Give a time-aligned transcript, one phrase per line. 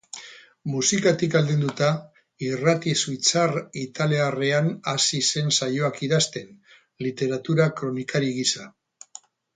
[0.75, 1.89] Musikatik aldenduta,
[2.45, 6.51] irrati suitzar-italiarrean hasi zen saioak idazten,
[7.09, 8.71] literatura-kronikari gisa.